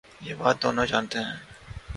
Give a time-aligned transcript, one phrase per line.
[0.25, 1.37] یہ بات دونوں جا نتے ہیں۔